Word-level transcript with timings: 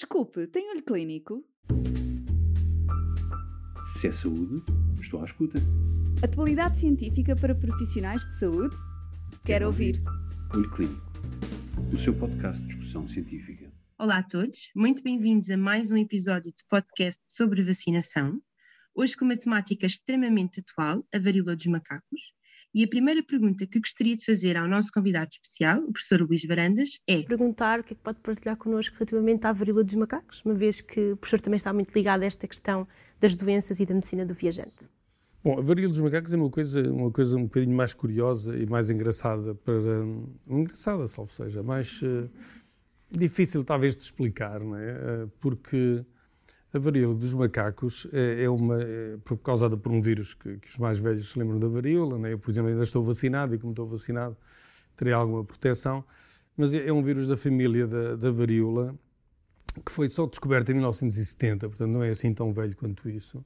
Desculpe, 0.00 0.46
tem 0.46 0.70
olho 0.70 0.82
clínico? 0.82 1.44
Se 3.92 4.08
é 4.08 4.12
saúde, 4.12 4.64
estou 4.98 5.20
à 5.20 5.26
escuta. 5.26 5.58
Atualidade 6.24 6.78
científica 6.78 7.36
para 7.36 7.54
profissionais 7.54 8.22
de 8.26 8.38
saúde? 8.38 8.74
Quero 9.44 9.66
ouvir. 9.66 10.02
Olho 10.54 10.70
Clínico, 10.70 11.02
o 11.92 11.98
seu 11.98 12.18
podcast 12.18 12.62
de 12.62 12.68
discussão 12.68 13.06
científica. 13.06 13.70
Olá 13.98 14.20
a 14.20 14.22
todos, 14.22 14.70
muito 14.74 15.02
bem-vindos 15.02 15.50
a 15.50 15.58
mais 15.58 15.92
um 15.92 15.98
episódio 15.98 16.50
de 16.50 16.64
podcast 16.66 17.20
sobre 17.28 17.62
vacinação. 17.62 18.40
Hoje 18.94 19.14
com 19.14 19.26
uma 19.26 19.36
temática 19.36 19.84
extremamente 19.84 20.60
atual, 20.60 21.06
a 21.12 21.18
varíola 21.18 21.54
dos 21.54 21.66
macacos. 21.66 22.32
E 22.72 22.84
a 22.84 22.88
primeira 22.88 23.20
pergunta 23.20 23.66
que 23.66 23.80
gostaria 23.80 24.14
de 24.14 24.24
fazer 24.24 24.56
ao 24.56 24.68
nosso 24.68 24.92
convidado 24.92 25.30
especial, 25.32 25.80
o 25.82 25.92
professor 25.92 26.22
Luís 26.22 26.44
Varandas, 26.44 27.00
é... 27.04 27.22
Perguntar 27.22 27.80
o 27.80 27.84
que 27.84 27.94
é 27.94 27.96
que 27.96 28.02
pode 28.02 28.20
partilhar 28.20 28.56
connosco 28.56 28.94
relativamente 28.94 29.44
à 29.44 29.52
varíola 29.52 29.82
dos 29.82 29.94
macacos, 29.96 30.40
uma 30.44 30.54
vez 30.54 30.80
que 30.80 31.12
o 31.12 31.16
professor 31.16 31.40
também 31.40 31.56
está 31.56 31.72
muito 31.72 31.92
ligado 31.92 32.22
a 32.22 32.26
esta 32.26 32.46
questão 32.46 32.86
das 33.18 33.34
doenças 33.34 33.80
e 33.80 33.86
da 33.86 33.92
medicina 33.92 34.24
do 34.24 34.34
viajante. 34.34 34.88
Bom, 35.42 35.58
a 35.58 35.62
varíola 35.62 35.88
dos 35.88 36.00
macacos 36.00 36.32
é 36.32 36.36
uma 36.36 36.50
coisa, 36.50 36.92
uma 36.92 37.10
coisa 37.10 37.36
um 37.36 37.44
bocadinho 37.44 37.74
mais 37.74 37.92
curiosa 37.92 38.56
e 38.56 38.64
mais 38.66 38.88
engraçada 38.88 39.52
para... 39.52 39.80
Engraçada, 40.46 41.08
salvo 41.08 41.32
seja, 41.32 41.64
mais 41.64 42.00
uh, 42.02 42.30
difícil 43.10 43.64
talvez 43.64 43.96
de 43.96 44.02
explicar, 44.02 44.60
não 44.60 44.76
é? 44.76 45.24
Uh, 45.24 45.28
porque 45.40 46.04
a 46.72 46.78
varíola 46.78 47.14
dos 47.14 47.34
macacos 47.34 48.06
é, 48.12 48.44
é 48.44 48.50
uma, 48.50 48.80
é, 48.80 49.16
por 49.24 49.36
por 49.36 49.92
um 49.92 50.00
vírus 50.00 50.34
que, 50.34 50.58
que, 50.58 50.68
os 50.68 50.78
mais 50.78 50.98
velhos 50.98 51.30
se 51.30 51.38
lembram 51.38 51.58
da 51.58 51.68
varíola. 51.68 52.18
Né? 52.18 52.32
Eu, 52.32 52.38
por 52.38 52.50
exemplo, 52.50 52.70
ainda 52.70 52.82
estou 52.82 53.02
vacinado 53.02 53.54
e, 53.54 53.58
como 53.58 53.72
estou 53.72 53.86
vacinado, 53.86 54.36
terei 54.96 55.12
alguma 55.12 55.44
proteção. 55.44 56.04
Mas 56.56 56.72
é, 56.72 56.86
é 56.86 56.92
um 56.92 57.02
vírus 57.02 57.28
da 57.28 57.36
família 57.36 57.86
da, 57.86 58.16
da 58.16 58.30
varíola 58.30 58.94
que 59.84 59.92
foi 59.92 60.08
só 60.08 60.26
descoberto 60.26 60.70
em 60.70 60.74
1970, 60.74 61.68
portanto 61.68 61.90
não 61.90 62.02
é 62.02 62.10
assim 62.10 62.34
tão 62.34 62.52
velho 62.52 62.76
quanto 62.76 63.08
isso. 63.08 63.44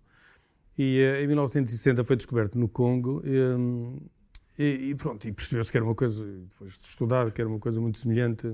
E 0.76 0.98
eh, 0.98 1.22
em 1.22 1.26
1960 1.26 2.02
foi 2.02 2.16
descoberto 2.16 2.58
no 2.58 2.68
Congo 2.68 3.22
hum, 3.24 4.00
e, 4.58 4.90
e 4.90 4.94
pronto, 4.94 5.26
e 5.26 5.32
percebeu-se 5.32 5.70
que 5.70 5.76
era 5.76 5.84
uma 5.84 5.94
coisa, 5.94 6.24
depois 6.24 6.78
de 6.78 6.84
estudar, 6.84 7.30
que 7.30 7.40
era 7.40 7.48
uma 7.48 7.58
coisa 7.58 7.80
muito 7.80 7.98
semelhante 7.98 8.52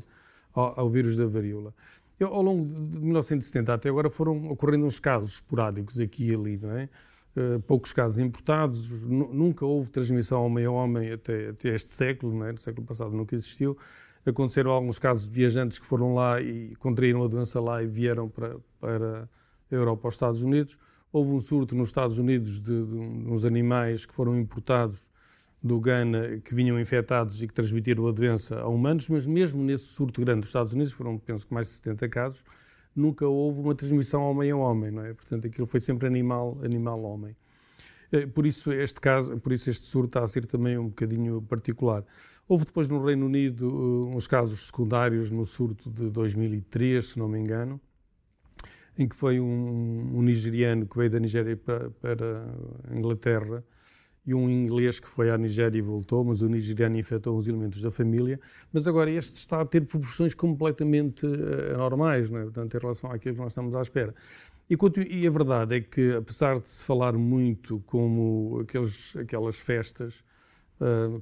ao, 0.53 0.81
ao 0.81 0.91
vírus 0.91 1.17
da 1.17 1.27
varíola. 1.27 1.75
Eu, 2.21 2.35
ao 2.35 2.43
longo 2.43 2.67
de 2.67 3.01
1970 3.01 3.73
até 3.73 3.89
agora 3.89 4.11
foram 4.11 4.51
ocorrendo 4.51 4.85
uns 4.85 5.01
casos 5.01 5.37
esporádicos 5.37 5.99
aqui 5.99 6.29
e 6.29 6.35
ali, 6.35 6.59
não 6.59 6.71
é? 6.77 6.89
Uh, 7.35 7.61
poucos 7.61 7.95
casos 7.95 8.19
importados, 8.19 9.07
nunca 9.09 9.65
houve 9.65 9.89
transmissão 9.89 10.45
homem 10.45 10.67
a 10.67 10.71
homem 10.71 11.13
até, 11.13 11.49
até 11.49 11.71
este 11.71 11.93
século, 11.93 12.35
não 12.37 12.45
é? 12.45 12.53
no 12.53 12.59
século 12.59 12.87
passado 12.87 13.13
nunca 13.13 13.35
existiu. 13.35 13.79
Aconteceram 14.27 14.71
alguns 14.71 14.99
casos 14.99 15.27
de 15.27 15.35
viajantes 15.35 15.79
que 15.79 15.87
foram 15.87 16.15
lá 16.15 16.43
e 16.43 16.77
contraíram 16.77 17.25
a 17.25 17.27
doença 17.27 17.59
lá 17.59 17.83
e 17.83 17.87
vieram 17.87 18.29
para, 18.29 18.59
para 18.79 19.23
a 19.71 19.75
Europa, 19.75 20.07
aos 20.07 20.15
Estados 20.15 20.43
Unidos. 20.43 20.79
Houve 21.11 21.33
um 21.33 21.41
surto 21.41 21.75
nos 21.75 21.89
Estados 21.89 22.19
Unidos 22.19 22.61
de, 22.61 22.85
de 22.85 22.97
uns 23.31 23.47
animais 23.47 24.05
que 24.05 24.13
foram 24.13 24.39
importados 24.39 25.11
do 25.63 25.79
Ghana 25.79 26.41
que 26.43 26.55
vinham 26.55 26.81
infectados 26.81 27.43
e 27.43 27.47
que 27.47 27.53
transmitiram 27.53 28.07
a 28.07 28.13
doença 28.13 28.61
a 28.61 28.69
humanos, 28.69 29.09
mas 29.09 29.27
mesmo 29.27 29.63
nesse 29.63 29.85
surto 29.85 30.21
grande 30.21 30.41
dos 30.41 30.49
Estados 30.49 30.73
Unidos, 30.73 30.93
foram 30.93 31.19
penso 31.19 31.47
que 31.47 31.53
mais 31.53 31.67
de 31.67 31.75
70 31.75 32.09
casos, 32.09 32.45
nunca 32.97 33.27
houve 33.27 33.61
uma 33.61 33.75
transmissão 33.75 34.23
homem 34.23 34.51
a 34.51 34.57
homem, 34.57 34.91
não 34.91 35.05
é? 35.05 35.13
Portanto, 35.13 35.47
aquilo 35.47 35.67
foi 35.67 35.81
sempre 35.81 36.07
animal, 36.07 36.59
animal 36.65 37.03
homem. 37.03 37.37
Eh, 38.11 38.27
por 38.27 38.47
isso 38.47 38.73
este 38.73 39.01
caso, 39.01 39.39
por 39.39 39.53
isso 39.53 39.71
este 39.71 39.87
surto 39.87 40.09
está 40.09 40.25
a 40.25 40.27
ser 40.27 40.47
também 40.47 40.79
um 40.79 40.89
bocadinho 40.89 41.43
particular. 41.43 42.05
Houve 42.49 42.65
depois 42.65 42.89
no 42.89 43.05
Reino 43.05 43.27
Unido 43.27 43.67
eh, 44.13 44.17
uns 44.17 44.27
casos 44.27 44.67
secundários 44.67 45.31
no 45.31 45.45
surto 45.45 45.91
de 45.91 46.11
2003, 46.11 47.05
se 47.05 47.19
não 47.19 47.29
me 47.29 47.39
engano, 47.39 47.81
em 48.99 49.07
que 49.07 49.15
foi 49.15 49.39
um, 49.39 50.11
um 50.17 50.23
nigeriano 50.23 50.87
que 50.87 50.97
veio 50.97 51.11
da 51.11 51.21
Nigéria 51.21 51.57
para, 51.57 51.91
para 51.91 52.45
a 52.91 52.97
Inglaterra 52.97 53.65
e 54.27 54.35
um 54.35 54.49
inglês 54.49 55.01
que 55.01 55.09
foi 55.09 55.31
à 55.31 55.39
Nigéria 55.39 55.79
e 55.79 55.81
voltou, 55.81 56.25
mas 56.25 56.43
o 56.43 56.49
nigeriano 56.49 56.97
infectou 56.99 57.37
os 57.37 57.49
elementos 57.49 57.81
da 57.81 57.91
família. 57.91 58.39
Mas 58.73 58.87
agora 58.87 59.11
este 59.11 59.37
está 59.37 59.61
a 59.61 59.65
ter 59.65 59.87
proporções 59.87 60.35
completamente 60.35 61.27
uh, 61.27 61.75
anormais, 61.75 62.31
não 62.31 62.39
é? 62.39 62.43
portanto, 62.43 62.77
em 62.77 62.81
relação 62.81 63.11
àquilo 63.11 63.35
que 63.35 63.41
nós 63.41 63.53
estamos 63.53 63.75
à 63.75 63.81
espera. 63.81 64.15
E, 64.69 64.77
e, 65.11 65.27
a 65.27 65.31
verdade 65.31 65.77
é 65.77 65.81
que, 65.81 66.13
apesar 66.13 66.61
de 66.61 66.69
se 66.69 66.85
falar 66.85 67.17
muito 67.17 67.83
como 67.87 68.61
aqueles, 68.61 69.17
aquelas 69.17 69.59
festas 69.59 70.23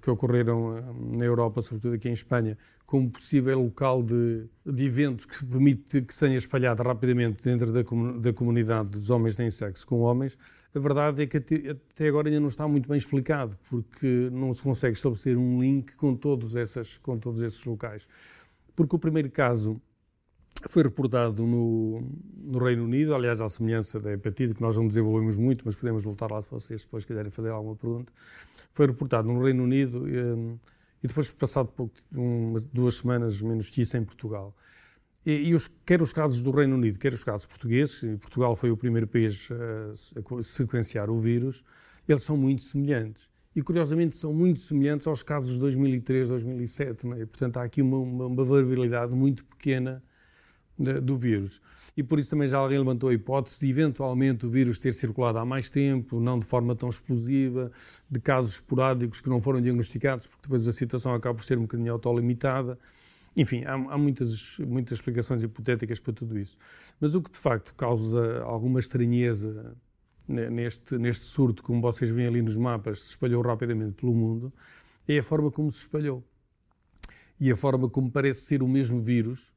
que 0.00 0.10
ocorreram 0.10 0.78
uh, 0.78 1.19
na 1.19 1.24
Europa, 1.24 1.60
sobretudo 1.62 1.94
aqui 1.94 2.08
em 2.08 2.12
Espanha, 2.12 2.56
como 2.86 3.10
possível 3.10 3.60
local 3.60 4.02
de, 4.02 4.46
de 4.64 4.84
eventos 4.84 5.26
que 5.26 5.44
permite 5.44 6.00
que 6.02 6.14
se 6.14 6.20
tenha 6.20 6.36
espalhado 6.36 6.82
rapidamente 6.82 7.42
dentro 7.42 7.72
da, 7.72 7.82
da 8.20 8.32
comunidade 8.32 8.91
dos 8.91 9.10
homens 9.10 9.34
sem 9.34 9.50
sexo 9.50 9.86
com 9.86 10.00
homens, 10.00 10.38
a 10.74 10.78
verdade 10.78 11.22
é 11.22 11.26
que 11.26 11.36
até, 11.36 11.70
até, 11.70 12.08
agora 12.08 12.28
ainda 12.28 12.41
não 12.41 12.48
está 12.48 12.68
muito 12.68 12.88
bem 12.88 12.97
explicado, 12.97 13.58
porque 13.68 14.28
não 14.30 14.52
se 14.52 14.62
consegue 14.62 14.97
estabelecer 14.97 15.36
um 15.36 15.60
link 15.60 15.97
com 15.97 16.14
todos, 16.14 16.56
essas, 16.56 16.97
com 16.98 17.18
todos 17.18 17.42
esses 17.42 17.64
locais. 17.64 18.06
Porque 18.76 18.94
o 18.94 18.98
primeiro 18.98 19.30
caso 19.30 19.80
foi 20.66 20.82
reportado 20.82 21.46
no, 21.46 22.02
no, 22.42 22.58
Reino 22.58 22.84
Unido, 22.84 23.14
aliás, 23.14 23.41
à 23.41 23.48
semelhança 23.48 24.00
da 24.00 24.12
hepatite, 24.12 24.54
que 24.54 24.60
nós 24.60 24.76
não 24.76 24.86
desenvolvemos 24.86 25.36
muito, 25.36 25.62
mas 25.64 25.76
podemos 25.76 26.04
voltar 26.04 26.30
lá 26.30 26.41
se 26.41 26.50
vocês 26.50 26.84
depois 26.84 27.04
quiserem 27.04 27.30
fazer 27.30 27.50
alguma 27.50 27.76
pergunta. 27.76 28.12
Foi 28.72 28.86
reportado 28.86 29.28
no 29.28 29.42
Reino 29.42 29.62
Unido. 29.62 30.04
Um, 30.04 30.58
e 31.02 31.06
depois, 31.06 31.30
passado 31.30 31.68
pouco, 31.68 31.94
umas, 32.12 32.66
duas 32.66 32.97
semanas, 32.97 33.41
menos 33.41 33.70
que 33.70 33.82
isso, 33.82 33.97
em 33.97 34.04
Portugal. 34.04 34.54
E, 35.24 35.48
e 35.48 35.54
os, 35.54 35.70
quer 35.86 36.02
os 36.02 36.12
casos 36.12 36.42
do 36.42 36.50
Reino 36.50 36.74
Unido, 36.74 36.98
quer 36.98 37.12
os 37.12 37.22
casos 37.22 37.47
portugueses, 37.47 38.02
e 38.02 38.16
Portugal 38.16 38.56
foi 38.56 38.70
o 38.70 38.76
primeiro 38.76 39.06
país 39.06 39.48
a, 39.52 40.36
a 40.38 40.42
sequenciar 40.42 41.10
o 41.10 41.18
vírus, 41.18 41.64
eles 42.08 42.22
são 42.22 42.36
muito 42.36 42.62
semelhantes. 42.62 43.30
E, 43.54 43.62
curiosamente, 43.62 44.16
são 44.16 44.32
muito 44.32 44.60
semelhantes 44.60 45.06
aos 45.06 45.22
casos 45.22 45.54
de 45.54 45.60
2003, 45.60 46.28
2007. 46.28 47.06
É? 47.12 47.26
Portanto, 47.26 47.56
há 47.58 47.64
aqui 47.64 47.82
uma, 47.82 47.98
uma 47.98 48.44
variabilidade 48.44 49.12
muito 49.12 49.44
pequena 49.44 50.02
do 50.78 51.16
vírus. 51.16 51.61
E 51.97 52.03
por 52.03 52.19
isso 52.19 52.31
também 52.31 52.47
já 52.47 52.59
alguém 52.59 52.78
levantou 52.78 53.11
a 53.11 53.15
hipótese 53.15 53.61
de 53.61 53.71
eventualmente 53.71 54.47
o 54.47 54.50
vírus 54.50 54.78
ter 54.78 54.94
circulado 54.94 55.39
há 55.39 55.44
mais 55.44 55.69
tempo, 55.69 56.21
não 56.21 56.39
de 56.39 56.47
forma 56.47 56.75
tão 56.77 56.89
explosiva, 56.89 57.72
de 58.09 58.21
casos 58.21 58.55
esporádicos 58.55 59.21
que 59.21 59.28
não 59.28 59.41
foram 59.41 59.61
diagnosticados, 59.61 60.27
porque 60.27 60.43
depois 60.43 60.69
a 60.69 60.72
situação 60.72 61.12
acaba 61.15 61.34
por 61.34 61.44
ser 61.44 61.59
um 61.59 61.62
bocadinho 61.62 61.93
autolimitada. 61.93 62.78
Enfim, 63.37 63.65
há, 63.65 63.75
há 63.75 63.99
muitas, 63.99 64.59
muitas 64.61 64.99
explicações 64.99 65.43
hipotéticas 65.43 65.99
para 65.99 66.12
tudo 66.12 66.39
isso. 66.39 66.56
Mas 67.00 67.15
o 67.15 67.22
que 67.22 67.31
de 67.31 67.39
facto 67.39 67.75
causa 67.75 68.43
alguma 68.43 68.78
estranheza 68.78 69.77
neste, 70.28 70.99
neste 70.99 71.25
surto, 71.25 71.62
como 71.62 71.81
vocês 71.81 72.10
veem 72.10 72.28
ali 72.28 72.43
nos 72.43 72.56
mapas, 72.56 73.00
se 73.00 73.10
espalhou 73.10 73.43
rapidamente 73.43 73.95
pelo 73.95 74.15
mundo, 74.15 74.53
é 75.09 75.19
a 75.19 75.22
forma 75.22 75.50
como 75.50 75.71
se 75.71 75.81
espalhou. 75.81 76.22
E 77.41 77.50
a 77.50 77.56
forma 77.56 77.89
como 77.89 78.10
parece 78.10 78.43
ser 78.43 78.62
o 78.62 78.69
mesmo 78.69 79.00
vírus, 79.00 79.55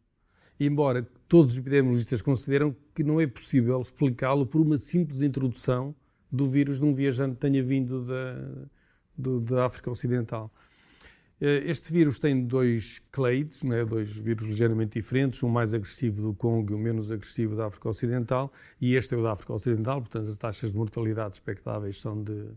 embora 0.66 1.08
todos 1.28 1.54
os 1.54 1.58
epidemiologistas 1.58 2.22
consideram 2.22 2.76
que 2.94 3.04
não 3.04 3.20
é 3.20 3.28
possível 3.28 3.80
explicá-lo 3.80 4.46
por 4.46 4.62
uma 4.62 4.78
simples 4.78 5.22
introdução 5.22 5.96
do 6.32 6.50
vírus 6.50 6.80
de 6.80 6.86
um 6.86 6.94
viajante 6.94 7.36
que 7.36 7.42
tenha 7.42 7.64
vindo 7.64 8.06
da, 8.06 8.68
do, 9.18 9.40
da 9.40 9.66
África 9.66 9.90
Ocidental. 9.90 10.52
Eh, 11.42 11.64
este 11.66 11.92
vírus 11.92 12.20
tem 12.20 12.46
dois 12.46 13.00
clades, 13.12 13.64
né, 13.64 13.84
dois 13.84 14.16
vírus 14.16 14.48
ligeiramente 14.48 15.00
diferentes, 15.00 15.42
um 15.42 15.50
mais 15.50 15.74
agressivo 15.74 16.22
do 16.22 16.34
Congo 16.34 16.74
e 16.74 16.76
um 16.76 16.80
menos 16.80 17.12
agressivo 17.12 17.56
da 17.56 17.66
África 17.66 17.90
Ocidental, 17.90 18.54
e 18.80 18.96
este 18.96 19.16
é 19.16 19.18
o 19.18 19.24
da 19.24 19.32
África 19.32 19.52
Ocidental, 19.52 20.00
portanto 20.00 20.30
as 20.30 20.38
taxas 20.38 20.72
de 20.72 20.78
mortalidade 20.78 21.34
expectáveis 21.34 22.00
são 22.00 22.24
de 22.24 22.50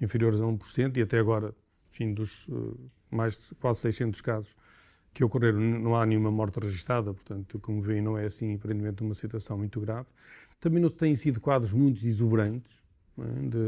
inferiores 0.00 0.40
a 0.40 0.44
1%, 0.44 0.96
e 0.96 1.02
até 1.02 1.18
agora, 1.18 1.54
enfim, 1.92 2.14
dos 2.14 2.48
uh, 2.48 2.90
mais 3.10 3.48
de 3.48 3.54
quase 3.56 3.80
600 3.80 4.20
casos 4.22 4.56
que 5.12 5.24
ocorreram, 5.24 5.60
não 5.60 5.96
há 5.96 6.06
nenhuma 6.06 6.30
morte 6.30 6.60
registrada, 6.60 7.12
portanto, 7.12 7.58
como 7.58 7.82
veem, 7.82 8.00
não 8.00 8.16
é 8.16 8.24
assim, 8.24 8.54
aparentemente, 8.54 9.02
uma 9.02 9.14
situação 9.14 9.58
muito 9.58 9.80
grave. 9.80 10.06
Também 10.60 10.80
não 10.80 10.88
têm 10.88 11.14
sido 11.14 11.40
quadros 11.40 11.72
muito 11.72 12.04
exuberantes. 12.06 12.82
É? 13.18 13.48
De, 13.48 13.58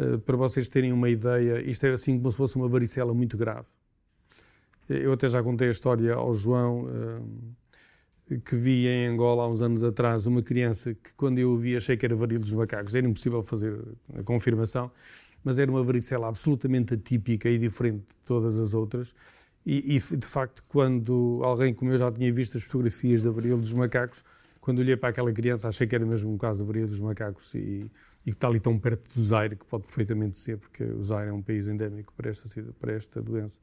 uh, 0.00 0.18
para 0.24 0.36
vocês 0.36 0.68
terem 0.68 0.92
uma 0.92 1.10
ideia, 1.10 1.60
isto 1.60 1.84
é 1.84 1.92
assim 1.92 2.16
como 2.16 2.30
se 2.30 2.36
fosse 2.36 2.56
uma 2.56 2.68
varicela 2.68 3.12
muito 3.12 3.36
grave. 3.36 3.68
Eu 4.88 5.12
até 5.12 5.28
já 5.28 5.42
contei 5.42 5.68
a 5.68 5.70
história 5.70 6.14
ao 6.14 6.32
João, 6.32 6.84
uh, 6.84 8.40
que 8.40 8.56
vi 8.56 8.86
em 8.86 9.08
Angola 9.08 9.44
há 9.44 9.48
uns 9.48 9.60
anos 9.60 9.84
atrás 9.84 10.26
uma 10.26 10.42
criança 10.42 10.94
que, 10.94 11.12
quando 11.14 11.38
eu 11.38 11.56
vi, 11.58 11.76
achei 11.76 11.96
que 11.96 12.06
era 12.06 12.16
varíola 12.16 12.40
dos 12.40 12.54
macacos. 12.54 12.94
Era 12.94 13.06
impossível 13.06 13.42
fazer 13.42 13.78
a 14.14 14.22
confirmação, 14.22 14.90
mas 15.42 15.58
era 15.58 15.70
uma 15.70 15.82
varicela 15.82 16.28
absolutamente 16.28 16.94
atípica 16.94 17.48
e 17.50 17.58
diferente 17.58 18.06
de 18.06 18.16
todas 18.24 18.58
as 18.58 18.72
outras 18.72 19.14
e, 19.64 19.96
e, 19.96 19.98
de 19.98 20.26
facto, 20.26 20.62
quando 20.68 21.40
alguém 21.42 21.72
como 21.72 21.90
eu 21.90 21.96
já 21.96 22.10
tinha 22.12 22.32
visto 22.32 22.58
as 22.58 22.64
fotografias 22.64 23.22
da 23.22 23.30
varíola 23.30 23.60
dos 23.60 23.72
macacos, 23.72 24.24
quando 24.60 24.78
olhei 24.78 24.96
para 24.96 25.10
aquela 25.10 25.32
criança 25.32 25.68
achei 25.68 25.86
que 25.86 25.94
era 25.94 26.04
mesmo 26.06 26.32
um 26.32 26.38
caso 26.38 26.60
da 26.60 26.64
varíola 26.66 26.88
dos 26.88 27.00
macacos 27.00 27.54
e, 27.54 27.90
e 28.26 28.30
que 28.30 28.30
está 28.30 28.48
ali 28.48 28.60
tão 28.60 28.78
perto 28.78 29.02
do 29.14 29.22
Zaire, 29.22 29.56
que 29.56 29.64
pode 29.64 29.84
perfeitamente 29.84 30.38
ser, 30.38 30.58
porque 30.58 30.84
o 30.84 31.02
Zaire 31.02 31.30
é 31.30 31.32
um 31.32 31.42
país 31.42 31.68
endémico 31.68 32.12
para 32.14 32.30
esta, 32.30 32.48
para 32.80 32.92
esta 32.92 33.22
doença. 33.22 33.60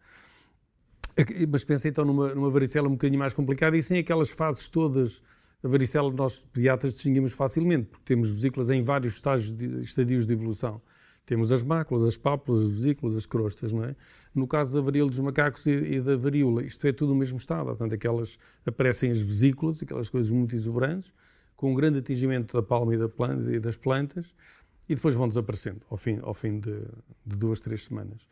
Mas 1.49 1.63
pensei 1.63 1.91
então 1.91 2.05
numa, 2.05 2.33
numa 2.33 2.49
varicela 2.49 2.87
um 2.87 2.91
bocadinho 2.91 3.19
mais 3.19 3.33
complicada 3.33 3.75
e 3.75 3.83
sem 3.83 3.99
aquelas 3.99 4.29
fases 4.31 4.69
todas 4.69 5.21
A 5.63 5.67
varicela 5.67 6.11
nós 6.11 6.39
pediatras 6.51 6.93
distinguimos 6.93 7.33
facilmente, 7.33 7.87
porque 7.89 8.05
temos 8.05 8.29
vesículas 8.29 8.69
em 8.69 8.81
vários 8.81 9.15
estágios 9.15 9.51
de, 9.51 9.81
estadios 9.81 10.25
de 10.25 10.33
evolução. 10.33 10.81
Temos 11.31 11.49
as 11.49 11.63
máculas, 11.63 12.03
as 12.03 12.17
pápulas, 12.17 12.61
as 12.61 12.67
vesículas, 12.67 13.15
as 13.15 13.25
crostas, 13.25 13.71
não 13.71 13.85
é? 13.85 13.95
No 14.35 14.45
caso 14.45 14.73
da 14.73 14.81
varíola 14.81 15.09
dos 15.09 15.21
macacos 15.21 15.65
e, 15.65 15.71
e 15.71 16.01
da 16.01 16.17
varíola, 16.17 16.61
isto 16.61 16.85
é 16.85 16.91
tudo 16.91 17.13
o 17.13 17.15
mesmo 17.15 17.37
estado. 17.37 17.67
Portanto, 17.67 17.95
aquelas 17.95 18.37
aparecem 18.65 19.09
as 19.09 19.21
vesículas, 19.21 19.81
aquelas 19.81 20.09
coisas 20.09 20.29
muito 20.29 20.53
exuberantes, 20.53 21.13
com 21.55 21.71
um 21.71 21.73
grande 21.73 21.99
atingimento 21.99 22.57
da 22.57 22.61
palma 22.61 22.93
e, 22.93 22.97
da 22.97 23.07
planta, 23.07 23.49
e 23.49 23.61
das 23.61 23.77
plantas, 23.77 24.35
e 24.89 24.95
depois 24.95 25.15
vão 25.15 25.25
desaparecendo 25.25 25.79
ao 25.89 25.95
fim, 25.95 26.19
ao 26.21 26.33
fim 26.33 26.59
de, 26.59 26.81
de 27.25 27.37
duas, 27.37 27.61
três 27.61 27.85
semanas. 27.85 28.27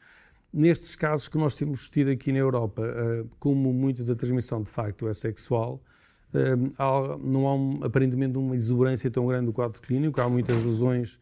Nestes 0.51 0.93
casos 0.97 1.29
que 1.29 1.37
nós 1.37 1.55
temos 1.55 1.89
tido 1.89 2.09
aqui 2.09 2.33
na 2.33 2.39
Europa, 2.39 2.83
eh, 2.85 3.23
como 3.39 3.71
muito 3.71 4.03
da 4.03 4.13
transmissão 4.13 4.61
de 4.61 4.69
facto 4.69 5.07
é 5.07 5.13
sexual, 5.13 5.81
eh, 6.33 6.53
não 7.23 7.81
há 7.81 7.85
aparentemente 7.85 8.37
uma 8.37 8.57
exuberância 8.57 9.09
tão 9.09 9.25
grande 9.25 9.45
do 9.45 9.53
quadro 9.53 9.81
clínico, 9.81 10.19
há 10.19 10.27
muitas 10.27 10.61
lesões 10.65 11.17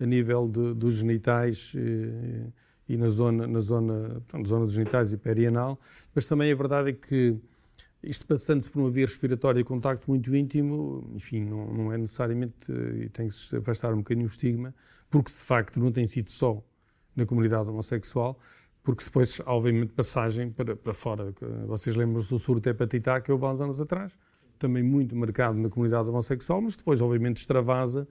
a 0.00 0.06
nível 0.06 0.48
de, 0.48 0.74
dos 0.74 0.94
genitais 0.94 1.74
e, 1.74 1.80
eh, 1.80 2.52
e 2.88 2.96
na 2.96 3.08
zona, 3.08 3.46
na 3.46 3.60
zona, 3.60 4.22
na 4.32 4.44
zona 4.44 4.64
dos 4.64 4.74
genitais 4.74 5.12
e 5.12 5.16
perianal, 5.16 5.78
mas 6.14 6.26
também 6.26 6.50
a 6.50 6.54
verdade 6.54 6.90
é 6.90 6.92
que 6.92 7.36
isto 8.02 8.26
passando-se 8.26 8.68
por 8.70 8.80
uma 8.80 8.90
via 8.90 9.04
respiratória 9.04 9.60
e 9.60 9.64
contacto 9.64 10.10
muito 10.10 10.34
íntimo, 10.34 11.08
enfim, 11.14 11.44
não, 11.44 11.72
não 11.72 11.92
é 11.92 11.98
necessariamente, 11.98 12.54
e 12.72 13.08
tem 13.10 13.28
que 13.28 13.34
se 13.34 13.56
afastar 13.56 13.92
um 13.92 13.98
bocadinho 13.98 14.26
o 14.26 14.28
estigma, 14.28 14.74
porque 15.10 15.30
de 15.30 15.38
facto 15.38 15.78
não 15.78 15.92
tem 15.92 16.06
sido 16.06 16.30
só 16.30 16.64
na 17.14 17.26
comunidade 17.26 17.68
homossexual, 17.68 18.38
porque 18.82 19.04
depois 19.04 19.40
há 19.44 19.52
obviamente 19.52 19.92
passagem 19.92 20.50
para, 20.50 20.74
para 20.74 20.94
fora. 20.94 21.32
Vocês 21.66 21.94
lembram-se 21.94 22.30
do 22.30 22.38
surto 22.38 22.66
hepatite 22.68 23.10
A 23.10 23.20
que 23.20 23.30
houve 23.30 23.44
há 23.44 23.50
uns 23.50 23.60
anos 23.60 23.80
atrás, 23.80 24.18
também 24.58 24.82
muito 24.82 25.14
marcado 25.14 25.58
na 25.58 25.68
comunidade 25.68 26.08
homossexual, 26.08 26.62
mas 26.62 26.76
depois 26.76 27.00
obviamente 27.02 27.36
extravasa 27.36 28.08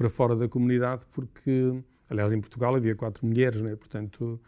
para 0.00 0.08
fora 0.08 0.34
da 0.34 0.48
comunidade, 0.48 1.04
porque, 1.12 1.78
aliás, 2.08 2.32
em 2.32 2.40
Portugal 2.40 2.74
havia 2.74 2.96
quatro 2.96 3.26
mulheres, 3.26 3.60
né? 3.60 3.76
portanto, 3.76 4.40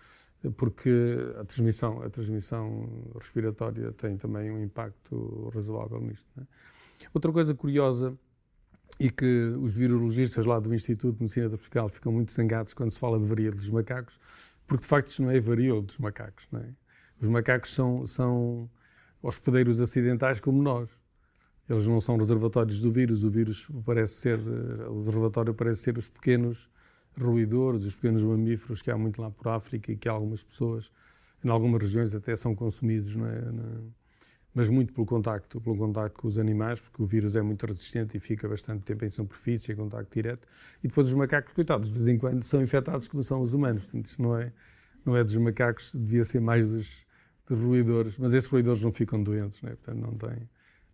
porque 0.56 0.90
a 1.38 1.44
transmissão, 1.44 2.00
a 2.00 2.08
transmissão 2.08 3.12
respiratória 3.14 3.92
tem 3.92 4.16
também 4.16 4.50
um 4.50 4.62
impacto 4.62 5.50
razoável 5.52 6.00
nisto. 6.00 6.26
Né? 6.34 6.46
Outra 7.12 7.30
coisa 7.30 7.54
curiosa 7.54 8.16
e 8.98 9.10
que 9.10 9.54
os 9.60 9.74
virologistas 9.74 10.46
lá 10.46 10.58
do 10.58 10.72
Instituto 10.72 11.16
de 11.16 11.20
Medicina 11.20 11.50
Tropical 11.50 11.86
ficam 11.90 12.12
muito 12.12 12.32
zangados 12.32 12.72
quando 12.72 12.90
se 12.90 12.98
fala 12.98 13.20
de 13.20 13.26
varíola 13.26 13.54
dos 13.54 13.68
macacos, 13.68 14.18
porque 14.66 14.80
de 14.80 14.88
facto 14.88 15.08
isto 15.08 15.20
não 15.20 15.30
é 15.30 15.38
varíola 15.38 15.82
dos 15.82 15.98
macacos. 15.98 16.48
É? 16.54 16.70
Os 17.20 17.28
macacos 17.28 17.74
são, 17.74 18.06
são 18.06 18.70
hospedeiros 19.22 19.82
acidentais 19.82 20.40
como 20.40 20.62
nós. 20.62 21.01
Eles 21.68 21.86
não 21.86 22.00
são 22.00 22.16
reservatórios 22.16 22.80
do 22.80 22.90
vírus. 22.90 23.24
O 23.24 23.30
vírus 23.30 23.68
parece 23.84 24.14
ser, 24.14 24.40
o 24.88 24.98
reservatório 24.98 25.54
parece 25.54 25.82
ser 25.82 25.98
os 25.98 26.08
pequenos 26.08 26.68
roedores, 27.18 27.84
os 27.84 27.94
pequenos 27.94 28.22
mamíferos 28.22 28.82
que 28.82 28.90
há 28.90 28.96
muito 28.96 29.20
lá 29.20 29.30
por 29.30 29.48
África 29.48 29.92
e 29.92 29.96
que 29.96 30.08
algumas 30.08 30.42
pessoas, 30.42 30.90
em 31.44 31.48
algumas 31.48 31.82
regiões, 31.82 32.14
até 32.14 32.34
são 32.34 32.54
consumidos, 32.54 33.16
não 33.16 33.26
é? 33.26 33.40
mas 34.54 34.68
muito 34.68 34.92
pelo 34.92 35.06
contacto, 35.06 35.60
pelo 35.60 35.76
contacto 35.76 36.20
com 36.20 36.28
os 36.28 36.38
animais, 36.38 36.80
porque 36.80 37.02
o 37.02 37.06
vírus 37.06 37.36
é 37.36 37.42
muito 37.42 37.64
resistente 37.66 38.16
e 38.16 38.20
fica 38.20 38.48
bastante 38.48 38.82
tempo 38.82 39.04
em 39.04 39.08
superfície, 39.08 39.72
em 39.72 39.76
contacto 39.76 40.12
direto. 40.12 40.46
E 40.82 40.88
depois 40.88 41.08
os 41.08 41.14
macacos, 41.14 41.54
coitados, 41.54 41.88
de 41.88 41.94
vez 41.94 42.08
em 42.08 42.18
quando 42.18 42.42
são 42.42 42.60
infectados 42.60 43.08
como 43.08 43.22
são 43.22 43.40
os 43.40 43.54
humanos. 43.54 43.84
Portanto, 43.84 44.06
isto 44.06 44.22
não 44.22 44.36
é, 44.36 44.52
não 45.06 45.16
é 45.16 45.24
dos 45.24 45.36
macacos, 45.36 45.94
devia 45.94 46.24
ser 46.24 46.40
mais 46.40 46.72
dos, 46.72 47.06
dos 47.46 47.60
roedores. 47.60 48.18
Mas 48.18 48.34
esses 48.34 48.48
roedores 48.48 48.82
não 48.82 48.92
ficam 48.92 49.22
doentes, 49.22 49.60
não 49.62 49.70
é? 49.70 49.74
portanto 49.74 49.98
não 49.98 50.14
têm, 50.16 50.48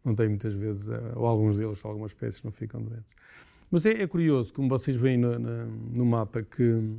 não 0.08 0.14
têm 0.14 0.28
muitas 0.28 0.54
vezes, 0.54 0.88
eh, 0.88 1.12
ou 1.14 1.26
alguns 1.26 1.58
deles, 1.58 1.84
algumas 1.84 2.10
espécies 2.10 2.42
não 2.42 2.50
ficam 2.50 2.82
doentes. 2.82 3.14
Mas 3.70 3.84
é, 3.84 4.02
é 4.02 4.06
curioso, 4.06 4.52
como 4.52 4.68
vocês 4.68 4.96
veem 4.96 5.18
no, 5.18 5.38
no, 5.38 6.06
mapa, 6.06 6.42
que, 6.42 6.98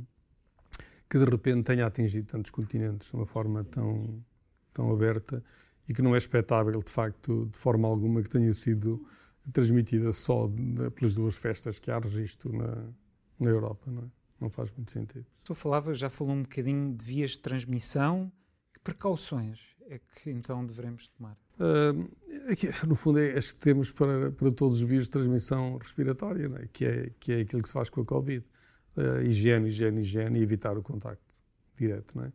que 1.08 1.18
de 1.18 1.24
repente 1.24 1.64
tenha 1.64 1.86
atingido 1.86 2.26
tantos 2.26 2.50
continentes 2.50 3.10
de 3.10 3.16
uma 3.16 3.26
forma 3.26 3.64
tão, 3.64 4.24
tão 4.72 4.92
aberta 4.92 5.42
e 5.88 5.92
que 5.92 6.00
não 6.00 6.14
é 6.14 6.18
expectável, 6.18 6.80
de 6.80 6.90
facto, 6.90 7.48
de 7.50 7.58
forma 7.58 7.88
alguma, 7.88 8.22
que 8.22 8.28
tenha 8.28 8.52
sido 8.52 9.04
transmitida 9.52 10.12
só 10.12 10.48
pelas 10.94 11.16
duas 11.16 11.36
festas 11.36 11.80
que 11.80 11.90
há 11.90 11.98
registro 11.98 12.56
na, 12.56 12.88
na 13.38 13.50
Europa, 13.50 13.90
não 13.90 14.02
é? 14.02 14.06
Não 14.40 14.48
faz 14.48 14.72
muito 14.72 14.90
sentido. 14.90 15.26
Tu 15.44 15.54
falava, 15.54 15.92
já 15.92 16.08
falou 16.08 16.34
um 16.34 16.42
bocadinho 16.42 16.94
de 16.94 17.04
vias 17.04 17.32
de 17.32 17.40
transmissão. 17.40 18.32
Que 18.72 18.80
precauções 18.80 19.60
é 19.90 19.98
que 19.98 20.30
então 20.30 20.64
devemos 20.64 21.08
tomar? 21.08 21.36
Uh, 21.60 22.86
no 22.88 22.94
fundo, 22.94 23.18
é 23.18 23.36
as 23.36 23.52
que 23.52 23.58
temos 23.60 23.92
para, 23.92 24.32
para 24.32 24.50
todos 24.50 24.80
os 24.80 24.88
vírus 24.88 25.04
de 25.04 25.10
transmissão 25.10 25.76
respiratória, 25.76 26.50
é? 26.56 26.68
Que, 26.72 26.84
é, 26.84 27.10
que 27.20 27.32
é 27.32 27.40
aquilo 27.40 27.62
que 27.62 27.68
se 27.68 27.74
faz 27.74 27.90
com 27.90 28.00
a 28.00 28.04
Covid. 28.04 28.44
Uh, 28.96 29.22
higiene, 29.22 29.68
higiene, 29.68 30.00
higiene 30.00 30.40
e 30.40 30.42
evitar 30.42 30.76
o 30.76 30.82
contacto 30.82 31.22
direto, 31.76 32.16
não 32.16 32.24
é? 32.24 32.32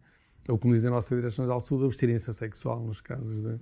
ou 0.47 0.57
como 0.57 0.73
diz 0.73 0.85
a 0.85 0.89
nossa 0.89 1.15
Direção-Geral 1.15 1.59
de 1.59 1.65
Saúde, 1.65 1.85
abstinência 1.85 2.31
sexual 2.31 2.81
nos 2.85 3.01
casos. 3.01 3.41
De, 3.41 3.49
uh, 3.49 3.59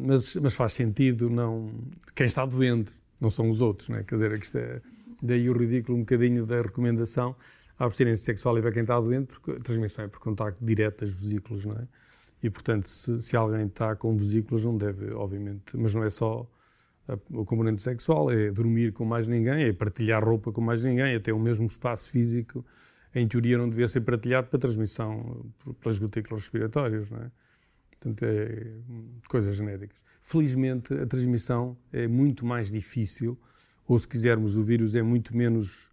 mas, 0.00 0.36
mas, 0.36 0.54
faz 0.54 0.72
sentido, 0.72 1.28
não, 1.28 1.70
quem 2.14 2.26
está 2.26 2.46
doente 2.46 2.92
não 3.20 3.28
são 3.28 3.50
os 3.50 3.60
outros, 3.60 3.88
não 3.88 3.98
é? 3.98 4.04
quer 4.04 4.14
dizer, 4.14 4.32
isto 4.32 4.56
é, 4.56 4.80
daí 5.22 5.50
o 5.50 5.52
ridículo 5.52 5.98
um 5.98 6.00
bocadinho 6.00 6.46
da 6.46 6.62
recomendação 6.62 7.36
a 7.78 7.84
abstinência 7.86 8.24
sexual 8.24 8.56
é 8.58 8.62
para 8.62 8.72
quem 8.72 8.82
está 8.82 8.98
doente, 9.00 9.26
porque 9.26 9.52
a 9.52 9.60
transmissão 9.60 10.04
é 10.04 10.08
por 10.08 10.20
contacto 10.20 10.64
direto 10.64 11.00
das 11.00 11.12
vesículas, 11.12 11.64
não 11.64 11.74
é? 11.74 11.88
E, 12.44 12.50
portanto, 12.50 12.84
se, 12.84 13.22
se 13.22 13.36
alguém 13.36 13.66
está 13.66 13.96
com 13.96 14.16
vesículas, 14.16 14.64
não 14.64 14.76
deve, 14.76 15.12
obviamente, 15.14 15.76
mas 15.76 15.94
não 15.94 16.04
é 16.04 16.10
só 16.10 16.48
a, 17.08 17.14
o 17.32 17.44
componente 17.44 17.80
sexual, 17.80 18.30
é 18.30 18.50
dormir 18.50 18.92
com 18.92 19.04
mais 19.04 19.26
ninguém, 19.26 19.64
é 19.64 19.72
partilhar 19.72 20.22
roupa 20.22 20.52
com 20.52 20.60
mais 20.60 20.84
ninguém, 20.84 21.14
é 21.14 21.18
ter 21.18 21.32
o 21.32 21.40
mesmo 21.40 21.66
espaço 21.66 22.10
físico 22.10 22.64
em 23.14 23.28
teoria 23.28 23.56
não 23.56 23.68
devia 23.68 23.86
ser 23.86 24.00
partilhado 24.00 24.48
para 24.48 24.58
transmissão 24.58 25.46
pelas 25.80 25.98
gotículas 25.98 26.42
respiratórias, 26.42 27.10
não 27.10 27.20
é? 27.20 27.30
Portanto, 27.90 28.22
é 28.24 28.72
coisas 29.28 29.54
genéricas. 29.54 30.02
Felizmente, 30.20 30.92
a 30.92 31.06
transmissão 31.06 31.76
é 31.92 32.08
muito 32.08 32.44
mais 32.44 32.70
difícil, 32.70 33.38
ou 33.86 33.98
se 33.98 34.08
quisermos, 34.08 34.56
o 34.56 34.64
vírus 34.64 34.94
é 34.96 35.02
muito 35.02 35.34
menos 35.36 35.86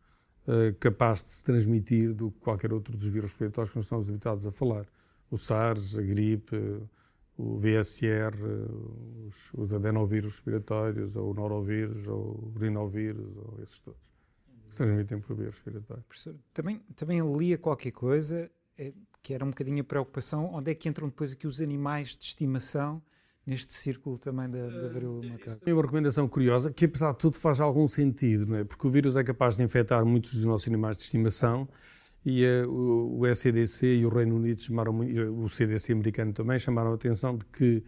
uh, 0.47 0.73
capaz 0.79 1.23
de 1.23 1.29
se 1.29 1.43
transmitir 1.43 2.13
do 2.13 2.31
que 2.31 2.39
qualquer 2.39 2.73
outro 2.73 2.97
dos 2.97 3.05
vírus 3.05 3.29
respiratórios 3.29 3.71
que 3.71 3.77
nós 3.77 3.85
estamos 3.85 4.09
habituados 4.09 4.47
a 4.47 4.51
falar. 4.51 4.85
O 5.31 5.37
SARS, 5.37 5.97
a 5.97 6.01
gripe, 6.01 6.55
o 7.37 7.57
VSR, 7.57 8.35
os, 9.25 9.51
os 9.53 9.73
adenovírus 9.73 10.33
respiratórios, 10.33 11.15
ou 11.15 11.31
o 11.31 11.33
norovírus, 11.33 12.07
ou 12.07 12.53
o 12.53 12.59
rinovírus, 12.59 13.37
ou 13.37 13.57
esses 13.63 13.79
todos 13.79 14.11
se 14.71 14.77
transmitem 14.77 15.19
por 15.19 15.35
via 15.35 15.47
respiratória. 15.47 16.03
Professor, 16.07 16.35
também, 16.53 16.81
também 16.95 17.19
lia 17.37 17.57
qualquer 17.57 17.91
coisa 17.91 18.49
é, 18.77 18.93
que 19.21 19.33
era 19.33 19.43
um 19.43 19.49
bocadinho 19.49 19.81
a 19.81 19.83
preocupação, 19.83 20.49
onde 20.53 20.71
é 20.71 20.75
que 20.75 20.87
entram 20.87 21.09
depois 21.09 21.33
aqui 21.33 21.45
os 21.45 21.61
animais 21.61 22.15
de 22.15 22.23
estimação 22.23 23.01
neste 23.45 23.73
círculo 23.73 24.17
também 24.17 24.49
da, 24.49 24.67
da 24.67 24.87
varíola 24.87 25.21
do 25.21 25.29
macaco? 25.29 25.69
É 25.69 25.73
uma 25.73 25.81
recomendação 25.81 26.27
curiosa 26.27 26.71
que, 26.71 26.85
apesar 26.85 27.11
de 27.11 27.17
tudo, 27.17 27.35
faz 27.35 27.59
algum 27.59 27.87
sentido, 27.87 28.47
não 28.47 28.57
é? 28.57 28.63
porque 28.63 28.87
o 28.87 28.89
vírus 28.89 29.17
é 29.17 29.23
capaz 29.23 29.57
de 29.57 29.63
infectar 29.63 30.05
muitos 30.05 30.33
dos 30.33 30.45
nossos 30.45 30.67
animais 30.67 30.95
de 30.95 31.03
estimação 31.03 31.67
e 32.25 32.45
uh, 32.45 32.69
o, 32.69 33.19
o 33.19 33.27
SCDC 33.27 33.85
e 33.97 34.05
o 34.05 34.09
Reino 34.09 34.35
Unido 34.35 34.61
chamaram, 34.61 34.99
o 34.99 35.49
CDC 35.49 35.93
americano 35.93 36.33
também 36.33 36.59
chamaram 36.59 36.91
a 36.91 36.95
atenção 36.95 37.37
de 37.37 37.45
que 37.45 37.83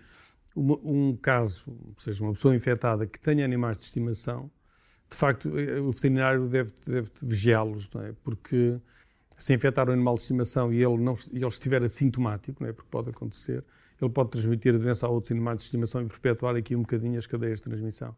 uma, 0.55 0.77
um 0.83 1.15
caso, 1.15 1.71
ou 1.71 1.93
seja, 1.97 2.23
uma 2.23 2.33
pessoa 2.33 2.55
infectada 2.55 3.05
que 3.05 3.19
tenha 3.19 3.43
animais 3.43 3.77
de 3.77 3.83
estimação, 3.85 4.51
de 5.09 5.17
facto, 5.17 5.57
eh, 5.57 5.79
o 5.79 5.91
veterinário 5.91 6.47
deve, 6.47 6.73
deve 6.85 7.09
vigiá-los, 7.21 7.89
não 7.93 8.01
é? 8.01 8.13
Porque 8.23 8.79
se 9.37 9.53
infectar 9.53 9.89
um 9.89 9.93
animal 9.93 10.15
de 10.15 10.21
estimação 10.21 10.71
e 10.73 10.83
ele, 10.83 10.97
não, 10.97 11.13
e 11.31 11.37
ele 11.37 11.47
estiver 11.47 11.83
assintomático, 11.83 12.63
não 12.63 12.69
é? 12.69 12.73
Porque 12.73 12.89
pode 12.89 13.09
acontecer, 13.09 13.63
ele 14.01 14.11
pode 14.11 14.31
transmitir 14.31 14.73
a 14.75 14.77
doença 14.77 15.05
a 15.05 15.09
outros 15.09 15.31
animais 15.31 15.57
de 15.57 15.63
estimação 15.63 16.01
e 16.01 16.05
perpetuar 16.07 16.55
aqui 16.55 16.75
um 16.75 16.81
bocadinho 16.81 17.17
as 17.17 17.27
cadeias 17.27 17.59
de 17.59 17.63
transmissão. 17.63 18.15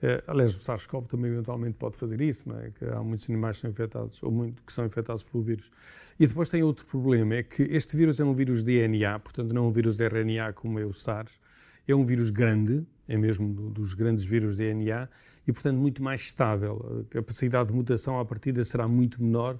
É, 0.00 0.22
aliás, 0.28 0.54
o 0.56 0.60
SARS-CoV 0.60 1.08
também 1.08 1.30
eventualmente 1.32 1.76
pode 1.76 1.96
fazer 1.96 2.20
isso, 2.20 2.48
não 2.48 2.58
é? 2.58 2.70
Que 2.70 2.84
há 2.84 3.02
muitos 3.02 3.28
animais 3.28 3.56
que 3.56 3.62
são 3.62 3.70
infectados, 3.70 4.22
ou 4.22 4.30
muito, 4.30 4.62
que 4.62 4.72
são 4.72 4.86
infectados 4.86 5.24
pelo 5.24 5.42
vírus. 5.42 5.70
E 6.18 6.26
depois 6.26 6.48
tem 6.48 6.62
outro 6.62 6.86
problema, 6.86 7.34
é 7.34 7.42
que 7.42 7.62
este 7.64 7.96
vírus 7.96 8.20
é 8.20 8.24
um 8.24 8.34
vírus 8.34 8.62
DNA, 8.62 9.18
portanto 9.18 9.52
não 9.52 9.64
é 9.64 9.68
um 9.68 9.72
vírus 9.72 10.00
RNA 10.00 10.52
como 10.52 10.78
é 10.78 10.84
o 10.84 10.92
SARS, 10.92 11.40
é 11.86 11.94
um 11.94 12.04
vírus 12.04 12.30
grande, 12.30 12.86
é 13.08 13.16
mesmo 13.16 13.52
do, 13.52 13.70
dos 13.70 13.94
grandes 13.94 14.24
vírus 14.24 14.56
DNA, 14.56 15.08
e 15.46 15.52
portanto 15.52 15.78
muito 15.78 16.02
mais 16.02 16.20
estável. 16.20 17.04
A 17.08 17.14
capacidade 17.14 17.70
de 17.70 17.74
mutação 17.74 18.20
à 18.20 18.24
partida 18.24 18.64
será 18.64 18.86
muito 18.86 19.22
menor 19.22 19.58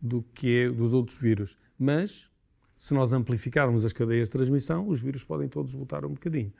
do 0.00 0.22
que 0.34 0.64
é 0.64 0.70
dos 0.70 0.92
outros 0.92 1.18
vírus. 1.18 1.56
Mas, 1.78 2.30
se 2.76 2.92
nós 2.92 3.12
amplificarmos 3.12 3.84
as 3.84 3.92
cadeias 3.92 4.28
de 4.28 4.32
transmissão, 4.32 4.86
os 4.88 5.00
vírus 5.00 5.24
podem 5.24 5.48
todos 5.48 5.72
voltar 5.72 6.04
um 6.04 6.10
bocadinho. 6.10 6.52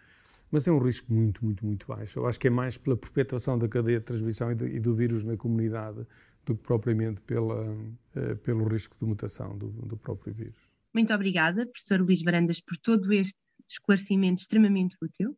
Mas 0.50 0.66
é 0.66 0.72
um 0.72 0.78
risco 0.78 1.12
muito, 1.12 1.44
muito, 1.44 1.64
muito 1.64 1.86
baixo. 1.86 2.18
Eu 2.18 2.26
acho 2.26 2.40
que 2.40 2.48
é 2.48 2.50
mais 2.50 2.78
pela 2.78 2.96
perpetuação 2.96 3.58
da 3.58 3.68
cadeia 3.68 3.98
de 3.98 4.04
transmissão 4.04 4.50
e 4.50 4.54
do, 4.54 4.66
e 4.66 4.80
do 4.80 4.94
vírus 4.94 5.24
na 5.24 5.36
comunidade 5.36 6.06
do 6.44 6.56
que 6.56 6.62
propriamente 6.62 7.20
pela, 7.20 7.70
uh, 7.70 8.36
pelo 8.42 8.66
risco 8.66 8.96
de 8.98 9.04
mutação 9.04 9.56
do, 9.56 9.68
do 9.68 9.96
próprio 9.96 10.32
vírus. 10.32 10.72
Muito 10.94 11.12
obrigada, 11.12 11.66
professor 11.66 12.00
Luís 12.00 12.22
Barandas, 12.22 12.60
por 12.60 12.78
todo 12.78 13.12
este 13.12 13.36
esclarecimento 13.68 14.40
extremamente 14.40 14.96
útil. 15.02 15.36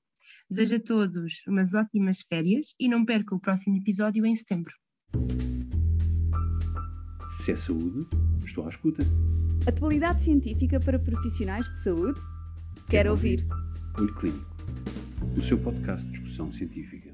Desejo 0.49 0.77
a 0.77 0.81
todos 0.81 1.43
umas 1.47 1.75
ótimas 1.75 2.21
férias 2.29 2.75
e 2.79 2.89
não 2.89 3.05
percam 3.05 3.39
o 3.39 3.41
próximo 3.41 3.77
episódio 3.77 4.25
em 4.25 4.35
setembro. 4.35 4.73
Se 7.31 7.53
é 7.53 7.57
saúde, 7.57 8.07
estou 8.45 8.65
à 8.65 8.69
escuta. 8.69 9.03
Atualidade 9.67 10.23
científica 10.23 10.79
para 10.81 10.99
profissionais 10.99 11.67
de 11.67 11.83
saúde? 11.83 12.21
Quero 12.89 13.11
ouvir. 13.11 13.47
Olho 13.99 14.15
Clínico, 14.15 14.50
o 15.37 15.43
seu 15.43 15.59
podcast 15.59 16.07
de 16.07 16.13
discussão 16.13 16.53
científica. 16.53 17.10